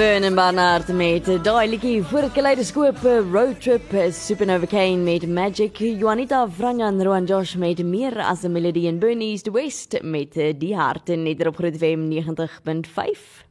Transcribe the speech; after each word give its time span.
Vernon 0.00 0.34
Barnard 0.34 0.88
met 0.96 1.26
daai 1.44 1.66
liedjie 1.68 1.98
die 2.00 2.28
kaleidoskoop 2.32 3.02
road 3.34 3.58
trip 3.60 3.90
Supernova 4.16 4.64
Kane 4.64 5.04
met 5.04 5.26
Magic. 5.28 5.76
Juanita 5.76 6.46
Franjan 6.48 7.02
Roan 7.04 7.26
Josh 7.28 7.52
met 7.60 7.84
meer 7.84 8.16
as 8.16 8.42
'n 8.44 8.52
melodie 8.52 8.86
in 8.88 8.98
Bernie's 8.98 9.42
the 9.42 9.52
West 9.52 10.00
met 10.02 10.32
die 10.32 10.74
harte 10.74 11.16
net 11.16 11.46
op 11.46 11.56
Groot 11.56 11.76
FM 11.76 12.08
90.5 12.08 13.44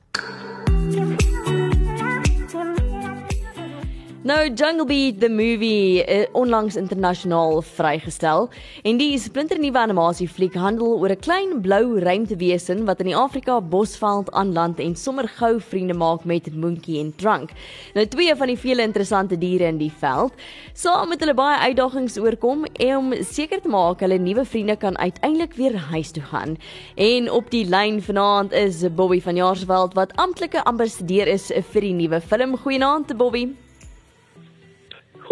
Nou 4.29 4.53
Jungle 4.53 4.85
Beat 4.85 5.19
the 5.19 5.29
movie 5.29 6.05
uh, 6.05 6.25
onlangs 6.37 6.75
internasionaal 6.77 7.63
vrygestel 7.65 8.43
en 8.85 8.97
die 8.99 9.15
splinternuwe 9.17 9.79
animasiefliek 9.81 10.53
handel 10.53 10.99
oor 11.01 11.09
'n 11.15 11.23
klein 11.25 11.61
blou 11.65 11.97
ruimtewesen 12.03 12.83
wat 12.85 12.99
in 13.01 13.09
die 13.09 13.15
Afrika 13.17 13.55
Bosveld 13.61 14.29
aanland 14.31 14.77
en 14.79 14.93
sommer 14.95 15.27
gou 15.27 15.55
vriende 15.59 15.95
maak 15.97 16.27
met 16.29 16.53
Monkey 16.55 16.99
en 16.99 17.09
Trunk. 17.15 17.49
Nou 17.95 18.05
twee 18.05 18.35
van 18.35 18.47
die 18.47 18.57
vele 18.57 18.85
interessante 18.85 19.37
diere 19.37 19.65
in 19.65 19.79
die 19.79 19.93
veld, 19.99 20.33
saam 20.73 21.09
met 21.09 21.19
hulle 21.19 21.33
baie 21.33 21.57
uitdagings 21.57 22.17
oorkom 22.19 22.67
om 22.85 23.13
seker 23.21 23.61
te 23.61 23.69
maak 23.69 23.99
hulle 23.99 24.19
nuwe 24.19 24.45
vriende 24.45 24.75
kan 24.75 24.97
uiteindelik 24.97 25.53
weer 25.53 25.77
huis 25.77 26.11
toe 26.11 26.23
gaan. 26.23 26.57
En 26.95 27.31
op 27.31 27.49
die 27.49 27.65
lyn 27.65 27.97
vanaand 28.01 28.51
is 28.51 28.85
Bobby 28.93 29.21
van 29.21 29.35
Jaarsveld 29.35 29.93
wat 29.93 30.13
amptelike 30.15 30.63
ambassadeur 30.63 31.27
is 31.27 31.49
vir 31.71 31.81
die 31.81 31.93
nuwe 31.93 32.21
film. 32.21 32.57
Goeienaand 32.57 33.17
Bobby. 33.17 33.68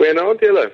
Goeienaand 0.08 0.40
julle. 0.40 0.72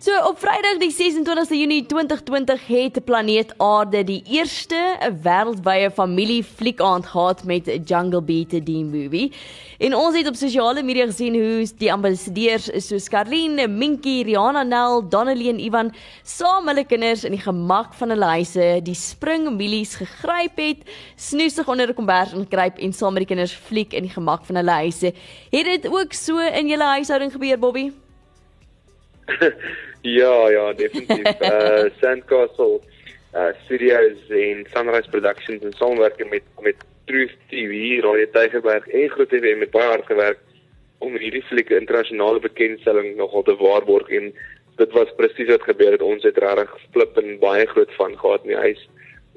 So 0.00 0.16
op 0.28 0.38
Vrydag 0.40 0.78
die 0.80 0.90
26ste 0.92 1.56
Junie 1.56 1.82
2020 1.88 2.62
het 2.66 2.98
planeet 3.04 3.52
Aarde 3.60 4.00
die 4.04 4.22
eerste 4.32 4.78
wêreldwye 5.24 5.90
familiefliek 5.96 6.80
aand 6.80 7.06
gehad 7.08 7.44
met 7.48 7.68
Jungle 7.88 8.20
Beat 8.24 8.52
die 8.66 8.84
movie. 8.84 9.30
En 9.78 9.96
ons 9.96 10.16
het 10.16 10.28
op 10.28 10.36
sosiale 10.36 10.82
media 10.84 11.06
gesien 11.08 11.36
hoe 11.36 11.64
die 11.80 11.92
ambassadeurs 11.92 12.68
soos 12.84 13.08
Karlene, 13.12 13.68
Minky, 13.68 14.18
Rihanna 14.28 14.64
Nel, 14.64 15.06
Donnelly 15.08 15.48
en 15.52 15.60
Ivan 15.60 15.92
saam 16.24 16.68
hulle 16.68 16.84
kinders 16.84 17.24
in 17.24 17.36
die 17.36 17.44
gemak 17.44 17.96
van 17.96 18.12
hulle 18.12 18.34
huise 18.40 18.68
die 18.84 18.96
springmielies 18.96 19.96
gegryp 20.02 20.60
het, 20.60 20.84
snoesig 21.16 21.68
onder 21.68 21.88
'n 21.88 21.96
kombers 21.96 22.36
ingryp 22.36 22.76
en 22.76 22.92
saam 22.92 23.16
met 23.16 23.24
die 23.24 23.32
kinders 23.36 23.56
fliek 23.56 23.92
in 23.92 24.04
die 24.04 24.16
gemak 24.16 24.44
van 24.44 24.56
hulle 24.56 24.84
huise. 24.84 25.12
Het 25.50 25.64
dit 25.64 25.88
ook 25.88 26.12
so 26.12 26.38
in 26.38 26.68
julle 26.68 26.88
huishouding 26.96 27.32
gebeur, 27.32 27.58
Bobby? 27.58 27.90
ja, 30.20 30.48
ja, 30.50 30.72
definitief. 30.72 31.40
uh 31.40 31.90
Sandcastle 32.00 32.80
uh 33.34 33.52
Studios 33.64 34.28
en 34.28 34.66
Sunrise 34.72 35.10
Productions 35.10 35.62
en 35.62 35.72
samewerking 35.72 36.30
met 36.30 36.42
met 36.60 36.76
Truth 37.04 37.36
TV, 37.48 38.00
Radio 38.02 38.26
Tygerberg 38.32 38.86
en 38.88 39.10
Groot 39.10 39.28
TV 39.28 39.56
met 39.58 39.70
baie 39.70 39.88
hard 39.88 40.06
gewerk 40.06 40.38
om 40.98 41.16
hierdie 41.16 41.42
flieke 41.48 41.78
internasionale 41.78 42.40
bekendstelling 42.44 43.16
nogal 43.16 43.42
te 43.42 43.56
waarborg 43.56 44.08
en 44.08 44.32
dit 44.80 44.92
was 44.96 45.12
presies 45.16 45.50
wat 45.50 45.64
gebeur 45.68 45.96
het. 45.96 46.04
Ons 46.04 46.24
het 46.24 46.38
regtig 46.38 46.72
flip 46.94 47.18
en 47.20 47.38
baie 47.40 47.66
groot 47.66 47.92
van 47.98 48.16
gehad 48.18 48.44
in 48.46 48.54
die 48.54 48.62
huis. 48.66 48.82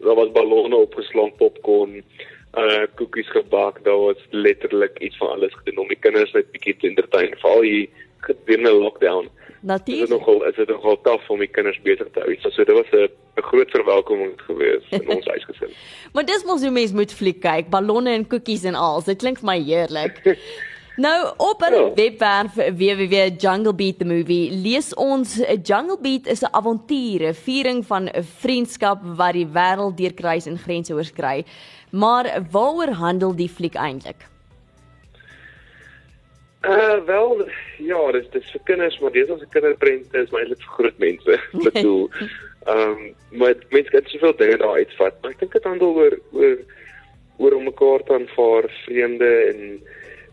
Daar 0.03 0.19
was 0.19 0.31
ballonne 0.35 0.75
opgeslaan, 0.75 1.31
popcorn, 1.39 2.01
uh 2.59 2.83
koekies 2.99 3.29
gebak. 3.33 3.81
Daar 3.83 3.99
was 3.99 4.27
letterlik 4.29 4.99
iets 4.99 5.17
van 5.17 5.35
alles 5.35 5.55
gedoen 5.59 5.83
om 5.85 5.87
die 5.91 5.99
kinders 5.99 6.31
net 6.37 6.51
bietjie 6.51 6.75
te 6.77 6.87
entertain, 6.87 7.35
veral 7.41 7.65
hier 7.67 7.87
gedurende 8.27 8.73
lockdown. 8.73 9.29
Natuurlik. 9.63 10.09
Dit 10.09 10.19
is 10.19 10.25
nogal 10.25 10.43
is 10.45 10.55
dit 10.55 10.67
nogal 10.67 10.97
taaf 11.01 11.29
om 11.29 11.39
die 11.39 11.47
kinders 11.47 11.79
besig 11.85 12.07
te 12.11 12.19
hou. 12.19 12.35
So 12.51 12.63
dit 12.63 12.75
was 12.75 12.89
'n 12.91 13.07
'n 13.39 13.41
groot 13.41 13.69
verwelkoming 13.71 14.33
geweest 14.47 14.91
in 14.91 15.09
ons 15.09 15.25
huisgesin. 15.33 15.71
maar 16.13 16.25
dis 16.25 16.43
mos 16.43 16.61
hoe 16.61 16.71
mense 16.71 16.93
moet 16.93 17.13
fliek 17.13 17.39
kyk, 17.41 17.69
ballonne 17.69 18.09
en 18.09 18.27
koekies 18.27 18.63
en 18.63 18.75
al. 18.75 19.01
Dit 19.03 19.17
klink 19.17 19.39
vir 19.39 19.45
my 19.45 19.59
heerlik. 19.63 20.21
Nou 20.95 21.33
op 21.37 21.61
hulle 21.65 21.77
ja. 21.77 21.93
webwerf 21.95 22.53
www.Jungle 22.53 23.73
Beat 23.73 23.97
the 23.97 24.05
movie 24.05 24.51
lees 24.51 24.93
ons 24.93 25.39
'n 25.41 25.61
Jungle 25.63 25.97
Beat 26.01 26.27
is 26.27 26.43
'n 26.43 26.51
avontuur, 26.51 27.21
'n 27.29 27.33
viering 27.33 27.85
van 27.85 28.09
'n 28.09 28.23
vriendskap 28.23 28.99
wat 29.03 29.33
die 29.33 29.47
wêreld 29.47 29.97
deurkruis 29.97 30.45
en 30.45 30.57
grense 30.57 30.93
oorskry. 30.93 31.45
Maar 31.89 32.45
waaroor 32.51 32.89
handel 32.89 33.35
die 33.35 33.49
fliek 33.49 33.73
eintlik? 33.73 34.32
Uh 36.63 37.03
wel 37.05 37.47
ja, 37.77 38.11
dis 38.11 38.29
dis 38.31 38.51
vir 38.51 38.61
kinders, 38.63 38.99
maar 38.99 39.11
dis 39.11 39.29
as 39.29 39.41
'n 39.41 39.49
kinderprent 39.51 40.13
is 40.13 40.29
maar 40.29 40.41
eintlik 40.41 40.61
vir 40.63 40.75
groot 40.77 40.97
mense. 40.97 41.39
Bedoel, 41.65 42.09
ehm 42.65 42.79
um, 42.79 43.15
maar 43.31 43.55
mense 43.69 43.91
kan 43.91 44.05
soveel 44.05 44.35
dinge 44.35 44.57
daar 44.57 44.79
uitvat. 44.79 45.17
Maar 45.21 45.31
ek 45.31 45.39
dink 45.39 45.51
dit 45.53 45.63
handel 45.63 45.95
oor 45.95 46.15
oor 46.31 46.57
oor 47.37 47.53
om 47.57 47.63
mekaar 47.63 48.03
te 48.03 48.13
aanvaar, 48.13 48.69
vreemde 48.85 49.29
en 49.49 49.59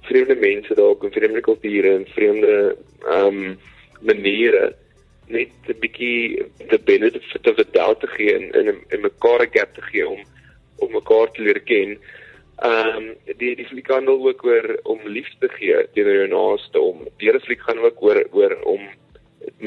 vreemde 0.06 0.36
mense 0.36 0.74
dalk 0.74 1.04
en 1.04 1.12
vreemde 1.12 1.40
kulture 1.40 1.94
en 1.94 2.06
vreemde 2.14 2.76
ehm 3.06 3.26
um, 3.26 3.58
maniere 4.00 4.74
net 5.26 5.50
'n 5.66 5.78
bietjie 5.82 6.46
the 6.68 6.78
benefit 6.78 7.46
of 7.46 7.56
the 7.56 7.66
doubt 7.72 8.00
te 8.00 8.06
gee 8.06 8.34
en 8.34 8.50
in 8.60 8.78
in 8.88 9.00
mekaar 9.00 9.42
'n 9.42 9.54
gap 9.58 9.74
te 9.74 9.82
gee 9.82 10.08
om 10.08 10.22
om 10.78 10.92
mekaar 10.92 11.30
te 11.30 11.42
leer 11.42 11.60
ken. 11.60 11.98
Ehm 12.60 12.96
um, 12.96 13.04
die 13.40 13.54
die 13.56 13.64
fliek 13.64 13.86
handel 13.88 14.18
ook 14.28 14.42
oor 14.44 14.66
om 14.92 14.98
liefde 15.08 15.46
te 15.46 15.48
gee 15.54 15.76
teenoor 15.94 16.18
jou 16.18 16.26
naaste 16.28 16.80
om 16.80 17.06
die 17.22 17.32
fliek 17.46 17.62
gaan 17.64 17.78
ook 17.80 18.02
oor 18.04 18.20
oor 18.36 18.52
om 18.68 18.82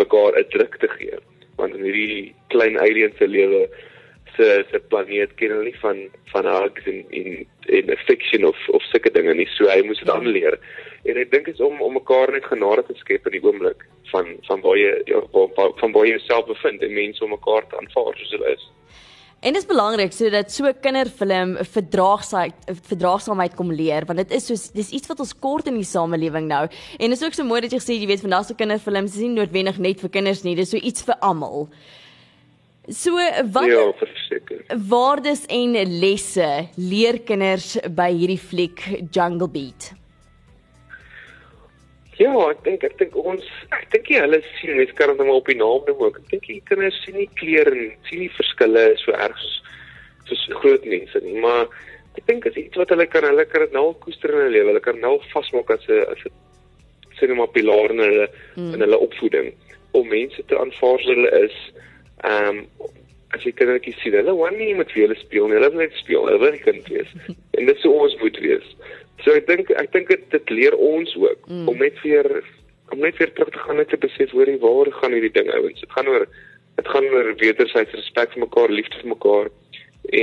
mekaar 0.01 0.37
'n 0.37 0.49
druk 0.49 0.77
te 0.77 0.89
gee. 0.97 1.17
Want 1.57 1.73
in 1.75 1.87
hierdie 1.87 2.35
klein 2.53 2.77
alien 2.77 3.13
se 3.17 3.27
lewe 3.27 3.69
se 4.35 4.65
se 4.71 4.79
planeet 4.79 5.33
ken 5.35 5.49
hulle 5.49 5.63
nie 5.63 5.79
van 5.81 6.03
van 6.33 6.45
hugs 6.45 6.85
en 6.85 7.01
en 7.09 7.45
en 7.79 7.89
affection 7.97 8.45
of 8.45 8.69
of 8.69 8.83
sulke 8.91 9.11
dinge 9.11 9.33
nie. 9.33 9.49
So 9.55 9.65
hy 9.65 9.81
moes 9.81 9.99
dit 9.99 10.09
aanleer. 10.09 10.59
En 11.05 11.17
ek 11.17 11.31
dink 11.31 11.47
is 11.47 11.59
om 11.59 11.81
om 11.81 11.93
mekaar 11.93 12.31
net 12.31 12.45
genade 12.45 12.85
te 12.85 12.93
skep 13.01 13.25
in 13.25 13.39
die 13.39 13.45
oomblik 13.47 13.87
van 14.11 14.37
van 14.47 14.61
waar 14.61 14.77
jy 14.77 15.01
ja, 15.05 15.25
van 15.81 15.91
waar 15.91 16.05
jy 16.05 16.13
jouself 16.17 16.45
bevind 16.45 16.81
en 16.81 16.93
mense 16.93 17.23
om 17.23 17.29
mekaar 17.29 17.67
te 17.67 17.77
aanvaar 17.77 18.13
soos 18.17 18.37
hulle 18.37 18.53
is 18.53 18.69
En 19.43 19.51
dit 19.51 19.59
is 19.59 19.67
belangrik 19.67 20.13
sodat 20.15 20.51
so 20.51 20.63
'n 20.65 20.79
kinderfilm 20.79 21.57
verdraagsaamheid 21.75 22.53
verdraagsaamheid 22.87 23.55
kom 23.55 23.71
leer 23.71 24.05
want 24.05 24.19
dit 24.19 24.31
is 24.31 24.45
soos 24.45 24.71
dis 24.71 24.89
iets 24.89 25.07
wat 25.07 25.19
ons 25.19 25.33
kort 25.39 25.67
in 25.67 25.75
die 25.75 25.83
samelewing 25.83 26.47
nou. 26.47 26.63
En 26.99 27.09
dit 27.09 27.17
is 27.19 27.25
ook 27.25 27.33
so 27.33 27.43
mooi 27.43 27.59
dat 27.61 27.71
jy 27.71 27.79
gesê 27.79 27.99
jy 27.99 28.07
weet 28.07 28.21
vandag 28.21 28.45
se 28.45 28.55
kinderfilms 28.55 29.15
is 29.15 29.19
nie 29.19 29.35
noodwendig 29.35 29.77
net 29.77 29.99
vir 29.99 30.09
kinders 30.09 30.43
nie, 30.43 30.55
dis 30.55 30.69
so 30.69 30.77
iets 30.77 31.03
vir 31.03 31.15
almal. 31.19 31.67
So 32.87 33.11
wat 33.51 33.65
Ja, 33.65 33.91
verseker. 33.99 34.63
Waardes 34.87 35.45
en 35.47 35.99
lesse 35.99 36.69
leer 36.75 37.19
kinders 37.19 37.77
by 37.89 38.11
hierdie 38.11 38.39
fliek 38.39 38.79
Jungle 39.11 39.49
Beat. 39.49 39.93
Ja, 42.21 42.33
ek 42.51 42.61
dink 42.65 42.83
ek 42.85 42.97
dink 42.99 43.15
ons 43.17 43.45
ek 43.73 43.87
dink 43.93 44.11
jy 44.11 44.21
hulle 44.21 44.39
sien 44.59 44.77
mense 44.77 44.93
kan 44.97 45.09
dit 45.09 45.25
maar 45.25 45.39
op 45.39 45.49
die 45.49 45.57
naam 45.57 45.81
noem 45.87 46.03
ook. 46.05 46.19
Ek 46.21 46.29
dink 46.35 46.45
die 46.49 46.61
kinders 46.69 46.99
sien 47.05 47.17
nie 47.17 47.29
kleure 47.39 47.73
en 47.73 47.95
sien 48.09 48.21
nie 48.21 48.31
verskille 48.37 48.85
so 49.01 49.15
erg 49.17 49.39
soos 49.41 49.59
soos 50.29 50.43
groot 50.61 50.85
mense 50.87 51.19
nie, 51.25 51.35
maar 51.43 51.65
ek 52.15 52.25
dink 52.29 52.45
is 52.47 52.59
iets 52.61 52.79
wat 52.79 52.93
hulle 52.93 53.07
kan 53.11 53.25
hulle 53.27 53.45
kan 53.49 53.65
dit 53.65 53.73
nou 53.75 53.89
koester 54.05 54.31
in 54.31 54.43
hulle 54.43 54.53
lewe. 54.55 54.71
Hulle 54.71 54.83
kan 54.85 54.99
nou 55.01 55.17
vasmaak 55.33 55.73
as 55.73 55.87
'n 55.89 56.05
as 56.13 56.25
'n 56.27 56.33
sien 57.17 57.35
maar 57.37 57.51
pilaar 57.55 57.91
in 57.91 58.03
hulle 58.05 58.27
mm. 58.55 58.73
in 58.73 58.85
hulle 58.85 58.99
opvoeding 59.07 59.53
om 59.97 60.07
mense 60.07 60.45
te 60.45 60.57
aanvaar 60.57 60.99
soos 60.99 61.15
hulle 61.15 61.31
is. 61.45 61.57
Ehm 62.29 62.61
um, 62.61 62.91
as 63.33 63.41
jy 63.41 63.51
kindertjies 63.57 63.97
sien, 64.03 64.13
hulle 64.13 64.35
wil 64.37 64.53
nie 64.53 64.75
met 64.77 64.91
hulle 64.93 65.15
speel 65.17 65.47
nie. 65.49 65.57
Hulle 65.57 65.71
wil 65.73 65.81
net 65.81 65.95
speel. 65.97 66.27
Hulle 66.29 66.39
wil 66.43 66.57
kind 66.61 66.89
wees. 66.93 67.13
en 67.57 67.65
dit 67.65 67.79
sou 67.81 67.93
ons 68.05 68.15
moet 68.21 68.37
wees. 68.45 68.67
So 69.21 69.31
ek 69.37 69.47
dink 69.47 69.69
ek 69.69 69.91
dink 69.93 70.09
dit 70.09 70.23
dit 70.33 70.49
leer 70.49 70.75
ons 70.75 71.15
ook 71.15 71.47
mm. 71.47 71.67
om 71.69 71.77
net 71.77 71.99
weer 72.01 72.27
om 72.93 72.99
net 72.99 73.17
weer 73.17 73.31
terug 73.33 73.53
te 73.53 73.61
gaan 73.65 73.79
net 73.79 73.89
te 73.89 73.97
besef 73.97 74.33
hoor 74.35 74.49
jy 74.49 74.57
waar 74.61 74.91
gaan 74.99 75.15
hierdie 75.15 75.33
ding 75.37 75.49
ouens. 75.53 75.79
Dit 75.79 75.93
gaan 75.95 76.09
oor 76.11 76.27
dit 76.75 76.87
gaan 76.89 77.09
oor 77.13 77.33
wederzijds 77.37 77.93
respek 77.93 78.33
vir 78.33 78.45
mekaar, 78.47 78.73
liefde 78.73 79.01
vir 79.01 79.13
mekaar 79.13 79.49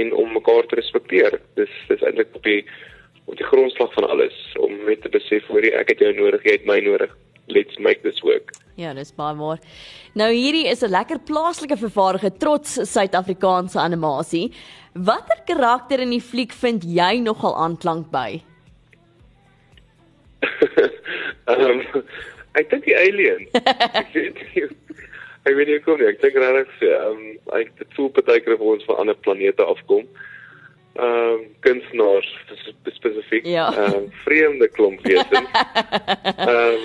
en 0.00 0.12
om 0.12 0.32
mekaar 0.34 0.66
te 0.68 0.78
respekteer. 0.80 1.38
Dis 1.58 1.72
dis 1.88 2.02
eintlik 2.02 2.34
op 2.34 2.46
die 2.46 2.64
op 3.30 3.36
die 3.38 3.46
grondslag 3.46 3.92
van 3.94 4.08
alles 4.10 4.36
om 4.58 4.74
net 4.88 5.04
te 5.04 5.12
besef 5.12 5.46
hoor 5.52 5.64
jy 5.64 5.70
ek 5.78 5.94
het 5.94 6.02
jou 6.02 6.12
nodig, 6.18 6.44
jy 6.44 6.58
het 6.58 6.66
my 6.68 6.80
nodig. 6.84 7.14
Let's 7.50 7.78
make 7.82 8.02
this 8.02 8.20
work. 8.22 8.52
Ja, 8.78 8.92
dis 8.94 9.10
baie 9.16 9.34
mooi. 9.34 9.56
Nou 10.14 10.30
hierdie 10.32 10.68
is 10.70 10.82
'n 10.82 10.90
lekker 10.90 11.18
plaaslike 11.26 11.76
vervaardige 11.76 12.30
trots 12.38 12.78
Suid-Afrikaanse 12.92 13.78
animasie. 13.78 14.52
Watter 14.94 15.42
karakter 15.46 16.00
in 16.00 16.10
die 16.10 16.20
fliek 16.20 16.52
vind 16.52 16.84
jy 16.84 17.18
nogal 17.18 17.56
aanklank 17.56 18.10
by? 18.10 18.42
Um, 21.50 21.82
ek 22.58 22.70
dink 22.70 22.84
die 22.84 22.96
alien. 22.96 23.46
ek 24.00 24.12
weet 24.14 24.42
nie. 24.54 24.66
Ek 25.48 25.54
weet 25.56 25.70
nie 25.70 25.78
hoe 25.78 25.84
kom 25.84 26.00
nie. 26.00 26.10
Ek 26.10 26.20
dink 26.22 26.36
regtig 26.40 26.82
ehm 26.88 27.14
um, 27.14 27.22
ek 27.56 27.72
het 27.80 27.96
voel 27.96 28.10
partykeer 28.16 28.58
of 28.58 28.66
ons 28.74 28.84
van 28.88 29.04
ander 29.04 29.18
planete 29.24 29.64
afkom. 29.64 30.04
Um, 31.00 31.46
kunstenaars 31.64 32.28
spesifiek. 32.92 33.46
Ja. 33.46 33.70
Um, 33.78 34.10
vreemde 34.24 34.68
klomp 34.74 35.00
wesens. 35.06 35.48
Um, 36.44 36.82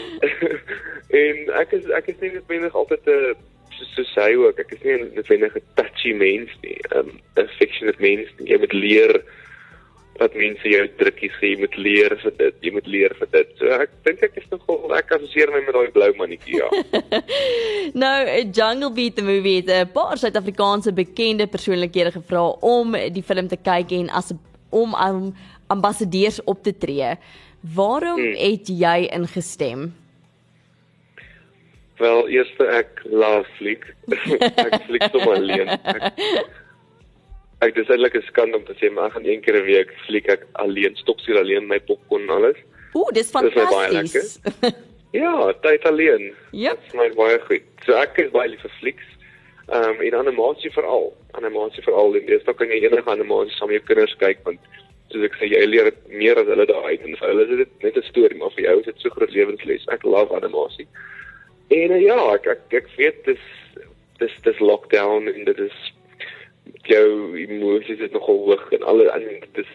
en 1.24 1.42
ek 1.62 1.76
is 1.76 1.90
ek 1.98 2.14
is 2.14 2.22
nie 2.22 2.36
noodwendig 2.38 2.78
altyd 2.78 3.10
'n 3.10 3.36
so 3.76 3.88
so 3.92 4.06
sê 4.14 4.30
ook 4.40 4.62
ek 4.62 4.72
is 4.78 4.86
nie 4.86 5.02
noodwendig 5.18 5.58
'n 5.58 5.66
touchy 5.76 6.14
mens 6.14 6.54
nie. 6.62 6.78
Um, 6.96 7.18
'n 7.36 7.50
affectionate 7.50 8.00
mens 8.00 8.30
nie. 8.38 8.54
Jy 8.54 8.62
moet 8.64 8.78
leer 8.78 9.14
dat 10.20 10.36
mense 10.40 10.70
jou 10.70 10.84
drukkies 11.00 11.34
sê 11.42 11.52
jy 11.52 11.60
moet 11.60 11.76
leer 11.78 12.16
vir 12.22 12.36
dit, 12.40 12.60
jy 12.64 12.72
moet 12.72 12.88
leer 12.88 13.16
vir 13.20 13.30
dit. 13.34 13.50
So 13.60 13.72
ek 13.76 13.92
dink 14.08 14.24
ek 14.24 14.38
is 14.40 14.48
nogal 14.52 14.94
ek 14.96 15.12
assosieer 15.18 15.52
my 15.52 15.62
met 15.66 15.76
daai 15.76 15.92
blou 15.96 16.12
mannetjie 16.20 16.62
ja. 16.62 16.70
nou 18.04 18.16
Jungle 18.56 18.92
Beat 18.96 19.20
the 19.20 19.26
movie 19.28 19.58
het 19.60 19.72
'n 19.72 19.92
paar 19.96 20.18
Suid-Afrikaanse 20.22 20.96
bekende 20.96 21.48
persoonlikhede 21.48 22.16
gevra 22.16 22.46
om 22.62 22.96
die 23.12 23.24
film 23.24 23.52
te 23.52 23.60
kyk 23.60 23.92
en 23.92 24.10
as 24.10 24.32
om 24.70 24.96
um, 24.96 25.36
ambassadeurs 25.68 26.44
op 26.44 26.64
te 26.64 26.78
tree. 26.78 27.16
Waarom 27.76 28.20
hmm. 28.20 28.36
het 28.40 28.68
jy 28.68 29.08
ingestem? 29.12 29.94
Wel, 31.98 32.28
eerste 32.28 32.68
ek 32.76 33.02
laat 33.08 33.48
fliek. 33.56 33.86
ek 34.68 34.82
fliek 34.88 35.06
sommer 35.14 35.40
alleen. 35.40 35.72
Ek, 35.96 36.12
ek 37.64 37.76
dis 37.76 37.90
eintlik 37.90 38.16
'n 38.16 38.28
skande 38.28 38.58
om 38.58 38.66
te 38.66 38.76
sê 38.80 38.92
maar 38.92 39.12
gaan 39.12 39.26
een 39.26 39.42
keer 39.42 39.56
'n 39.62 39.66
week 39.66 39.92
fliek 40.06 40.28
ek 40.30 40.48
alleen, 40.54 40.96
stoksuur 40.96 41.40
alleen 41.40 41.68
my 41.68 41.80
popcorn 41.80 42.24
en 42.24 42.30
alles. 42.30 42.58
Ooh, 42.94 43.12
dis 43.12 43.30
fantasties. 43.30 44.40
ja, 45.12 45.54
tyd 45.62 45.84
alleen. 45.84 46.34
Ja. 46.52 46.72
Yep. 46.72 46.80
Dit 46.92 47.12
is 47.12 47.16
baie 47.16 47.40
goed. 47.40 47.68
So 47.86 47.94
ek 47.94 48.18
is 48.18 48.32
baie 48.32 48.50
lief 48.50 48.62
vir 48.62 48.72
flieks. 48.80 49.08
Ehm 49.68 49.90
um, 49.90 50.02
en 50.02 50.16
animasie 50.16 50.72
veral. 50.72 51.14
Animasie 51.32 51.84
veral. 51.84 52.12
Dis 52.28 52.44
dan 52.44 52.56
kan 52.56 52.68
jy 52.68 52.84
enige 52.84 53.10
animasie 53.10 53.56
saam 53.56 53.72
met 53.72 53.82
jou 53.82 53.88
kinders 53.88 54.16
kyk 54.22 54.44
want 54.46 54.60
soos 55.12 55.26
ek 55.26 55.36
sê 55.40 55.50
jy 55.50 55.66
leer 55.66 55.92
meer 56.10 56.40
as 56.40 56.48
hulle 56.48 56.66
daai 56.70 56.96
en 56.98 57.18
vir 57.18 57.28
hulle 57.30 57.44
is 57.46 57.58
dit 57.64 57.84
net 57.84 57.98
'n 57.98 58.10
storie 58.10 58.38
maar 58.38 58.54
vir 58.56 58.66
jou 58.68 58.80
is 58.80 58.86
dit 58.86 59.00
so 59.00 59.10
groot 59.10 59.32
lewensles. 59.32 59.88
Ek 59.92 60.04
love 60.04 60.36
animasie. 60.36 60.88
En 61.70 61.92
uh, 61.92 62.02
ja, 62.02 62.20
ek 62.34 62.48
ek, 62.48 62.64
ek 62.84 62.88
weet 62.98 63.26
dis 63.26 63.44
dis 64.20 64.36
dis 64.44 64.60
lockdown 64.60 65.28
en 65.28 65.44
dit 65.46 65.60
is 65.60 65.78
jou 66.90 67.08
emosies 67.38 68.00
is 68.00 68.14
nogal 68.14 68.42
hoog 68.48 68.66
en 68.78 68.84
alle 68.92 69.10
en 69.12 69.26
dit 69.28 69.64
is 69.64 69.72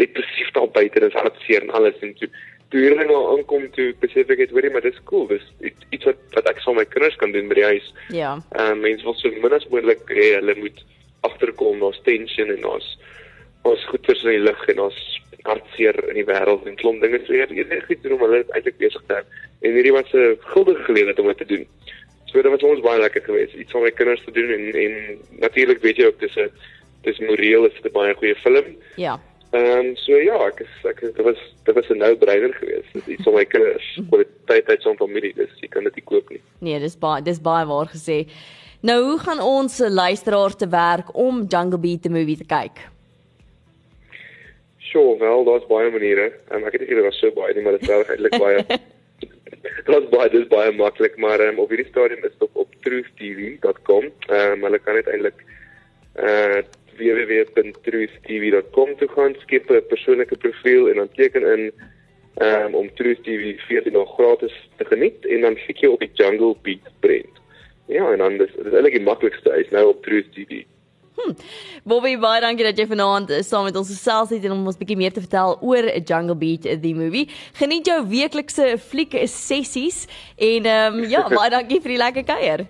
depressief 0.00 0.50
daar 0.56 0.70
buite 0.72 1.00
dis 1.00 1.18
hartseer 1.22 1.66
en 1.66 1.74
alles 1.80 1.98
en 2.00 2.14
toe 2.14 2.28
toe 2.70 2.80
hier 2.80 2.94
nou 3.06 3.20
aankom 3.32 3.66
toe 3.74 3.90
besef 4.02 4.30
ek 4.30 4.44
het 4.44 4.54
hoorie 4.54 4.70
maar 4.70 4.84
dis 4.86 5.00
cool 5.10 5.26
dis 5.32 5.46
iets 5.90 6.06
wat 6.08 6.20
wat 6.36 6.50
ek 6.52 6.62
sal 6.64 6.76
my 6.78 6.86
kinders 6.92 7.18
kan 7.20 7.32
doen 7.34 7.48
by 7.50 7.58
die 7.58 7.68
huis. 7.72 7.88
Ja. 8.14 8.36
Ehm 8.56 8.78
um, 8.78 8.84
mense 8.86 9.06
wil 9.06 9.16
so 9.18 9.42
min 9.42 9.56
as 9.56 9.66
moontlik 9.72 10.04
hê 10.14 10.28
hulle 10.36 10.56
moet 10.60 10.84
agterkom 11.28 11.82
daar's 11.82 12.00
tension 12.06 12.52
en 12.54 12.62
daar's 12.66 12.92
ons 13.68 13.82
goeters 13.90 14.22
in 14.24 14.36
die 14.36 14.44
lug 14.46 14.62
en 14.72 14.86
ons 14.86 15.00
hartseer 15.48 15.98
in 16.08 16.20
die 16.20 16.26
wêreld 16.28 16.66
en 16.68 16.78
klomp 16.80 17.02
dinge 17.02 17.20
so 17.26 17.34
hier 17.34 17.50
is 17.50 17.84
goed 17.88 18.02
doen 18.04 18.16
om 18.16 18.24
hulle 18.26 18.44
eintlik 18.54 18.78
besig 18.80 19.02
te 19.08 19.18
hou 19.18 19.24
en 19.60 19.76
hierdie 19.76 19.96
was 19.96 20.14
'n 20.14 20.38
guldige 20.54 20.84
geleentheid 20.88 21.18
om 21.18 21.26
dit 21.32 21.42
te 21.42 21.50
doen. 21.52 21.66
So 22.30 22.42
dit 22.42 22.50
was 22.50 22.62
ons 22.62 22.82
baie 22.84 23.00
lekker 23.00 23.24
geweest 23.26 23.56
iets 23.58 23.74
om 23.74 23.82
my 23.82 23.90
kinders 23.90 24.22
te 24.24 24.34
doen 24.34 24.52
en 24.54 24.68
en 24.84 24.94
natuurlik 25.42 25.82
weet 25.82 25.98
jy 25.98 26.06
ook 26.06 26.20
dis 26.20 26.36
'n 26.36 26.50
dis 27.02 27.18
moreel 27.18 27.66
is 27.66 27.74
dit 27.74 27.90
'n 27.90 27.96
baie 27.96 28.14
goeie 28.14 28.34
film. 28.34 28.76
Ja. 28.96 29.18
Ehm 29.50 29.78
um, 29.78 29.96
so 29.96 30.14
ja, 30.14 30.36
ek 30.46 30.60
is 30.60 30.74
ek 30.86 31.00
dit 31.00 31.24
was 31.26 31.38
dit 31.64 31.74
was 31.74 31.88
'n 31.90 31.98
nou-breiner 31.98 32.54
geweest. 32.54 32.92
Dit 32.92 33.06
iets 33.06 33.26
om 33.26 33.34
my 33.34 33.44
kinders 33.44 33.98
vir 34.10 34.24
tyd 34.46 34.66
tyd 34.66 34.82
saam 34.82 34.96
familie 34.96 35.34
dis 35.34 35.50
jy 35.60 35.68
kan 35.68 35.84
dit 35.84 35.94
nie 35.94 36.04
koop 36.04 36.30
nie. 36.30 36.40
Nee, 36.60 36.78
dis 36.78 36.96
baie 36.98 37.22
dis 37.22 37.40
baie 37.40 37.66
waar 37.66 37.90
gesê. 37.90 38.26
Nou 38.82 39.02
hoe 39.04 39.18
gaan 39.18 39.40
ons 39.40 39.78
luisteraars 39.78 40.56
te 40.56 40.68
werk 40.68 41.14
om 41.14 41.44
Jungle 41.48 41.78
Beat 41.78 42.02
the 42.02 42.08
movie 42.08 42.36
te 42.36 42.46
kyk? 42.46 42.78
Sure, 44.78 45.18
wel, 45.18 45.44
daar's 45.44 45.66
baie 45.66 45.90
maniere. 45.90 46.32
Um, 46.50 46.64
ek 46.64 46.72
het 46.72 46.80
nie 46.80 46.88
geweet 46.88 47.02
daar 47.02 47.10
was 47.10 47.18
so 47.18 47.30
baie 47.30 47.54
nie, 47.54 47.62
maar 47.62 47.72
dit 47.78 47.82
is 47.82 47.90
eintlik 47.90 48.38
baie 48.38 48.64
Dit 50.20 50.28
baie 50.28 50.42
dis 50.42 50.52
baie 50.52 50.72
maklik, 50.76 51.14
maar 51.16 51.40
um, 51.40 51.58
op 51.62 51.70
hierdie 51.72 51.88
stadium 51.88 52.20
is 52.26 52.34
dit 52.34 52.42
op, 52.44 52.56
op 52.66 52.68
truthtv.com. 52.84 54.04
Ehm 54.28 54.52
um, 54.52 54.62
hulle 54.66 54.78
kan 54.84 54.94
dit 54.98 55.08
eintlik 55.08 55.38
uh 56.20 56.60
www.truthtv.com 57.00 58.88
toe 59.00 59.08
gaan, 59.14 59.34
skep 59.40 59.70
'n 59.70 59.86
persoonlike 59.88 60.36
profiel 60.36 60.90
en 60.90 60.96
dan 61.00 61.08
teken 61.16 61.44
in 61.52 61.72
um, 62.42 62.74
om 62.74 62.94
Truth 62.94 63.24
TV 63.24 63.60
14 63.60 63.92
nog 63.92 64.14
gratis 64.14 64.68
te 64.76 64.84
geniet 64.84 65.26
en 65.26 65.40
dan 65.40 65.54
kyk 65.54 65.78
jy 65.80 65.88
op 65.88 66.00
die 66.04 66.12
Jungle 66.12 66.56
Beat 66.62 66.84
brand. 67.00 67.40
Ja, 67.88 68.12
en 68.12 68.18
dan 68.18 68.36
dis 68.36 68.52
dis 68.60 68.72
eintlik 68.72 68.98
die 69.00 69.08
maklikste 69.08 69.56
is 69.56 69.70
nou 69.72 69.86
op 69.94 70.04
Truth 70.04 70.32
TV. 70.36 70.64
Hm. 71.18 71.34
Bobby, 71.84 72.14
baie 72.22 72.40
dankie 72.40 72.64
dat 72.64 72.78
jy 72.78 72.86
vanaand 72.86 73.32
saam 73.44 73.66
met 73.66 73.76
ons 73.76 73.90
gesels 73.90 74.30
het 74.30 74.44
en 74.44 74.54
om 74.54 74.66
ons 74.66 74.76
'n 74.76 74.82
bietjie 74.82 74.96
meer 74.96 75.12
te 75.12 75.20
vertel 75.20 75.58
oor 75.60 75.84
Jungle 75.98 76.36
Beat 76.36 76.62
the 76.62 76.94
movie. 76.94 77.28
Geniet 77.58 77.86
jou 77.86 78.00
weeklikse 78.06 78.78
fliek 78.78 79.12
sessies 79.26 80.06
en 80.36 80.66
ehm 80.66 80.94
um, 80.94 81.08
ja, 81.08 81.28
baie 81.38 81.50
dankie 81.50 81.80
vir 81.80 81.96
die 81.96 82.02
lekker 82.04 82.24
kuier. 82.24 82.66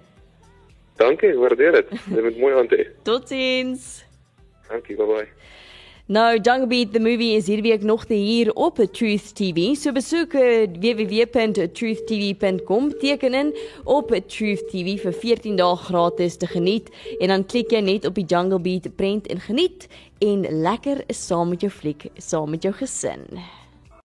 Dankie, 0.97 1.33
waardeer 1.33 1.73
dit. 1.73 1.91
Dit 1.91 2.23
moet 2.23 2.39
mooi 2.39 2.55
aande. 2.55 2.87
Totsiens. 3.03 4.05
Dankie, 4.69 4.97
bye 4.97 5.07
bye. 5.07 5.29
Nou, 6.11 6.41
Jungle 6.43 6.67
Beat 6.67 6.93
the 6.93 6.99
movie 6.99 7.37
is 7.37 7.47
hierdie 7.47 7.71
week 7.71 7.83
nog 7.87 8.05
te 8.05 8.15
hier 8.15 8.53
op 8.59 8.77
Truth 8.93 9.35
TV. 9.39 9.75
So 9.79 9.93
besoek 9.95 10.35
uh, 10.35 10.67
www.truthtv.com 10.67 12.99
teken 12.99 13.35
in 13.35 13.57
op 13.85 14.11
Truth 14.27 14.69
TV 14.73 14.99
vir 15.05 15.15
14 15.15 15.57
dae 15.63 15.77
gratis 15.85 16.37
te 16.43 16.51
geniet 16.51 16.91
en 17.21 17.29
dan 17.31 17.47
klik 17.47 17.71
jy 17.71 17.81
net 17.87 18.03
op 18.11 18.19
die 18.19 18.27
Jungle 18.27 18.59
Beat 18.59 18.91
prent 18.99 19.31
en 19.31 19.39
geniet 19.47 19.87
en 20.19 20.43
lekker 20.67 21.07
saam 21.15 21.55
met 21.55 21.63
jou 21.63 21.71
fliek, 21.71 22.11
saam 22.19 22.51
met 22.59 22.67
jou 22.67 22.75
gesin. 22.75 23.31